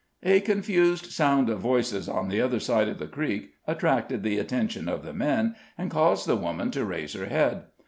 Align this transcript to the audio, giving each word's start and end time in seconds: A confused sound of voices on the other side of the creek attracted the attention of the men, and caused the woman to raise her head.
A 0.23 0.39
confused 0.39 1.11
sound 1.11 1.47
of 1.47 1.59
voices 1.59 2.09
on 2.09 2.27
the 2.27 2.41
other 2.41 2.59
side 2.59 2.87
of 2.89 2.97
the 2.97 3.05
creek 3.05 3.51
attracted 3.67 4.23
the 4.23 4.39
attention 4.39 4.89
of 4.89 5.03
the 5.05 5.13
men, 5.13 5.55
and 5.77 5.91
caused 5.91 6.25
the 6.25 6.35
woman 6.35 6.71
to 6.71 6.83
raise 6.85 7.13
her 7.13 7.27
head. 7.27 7.65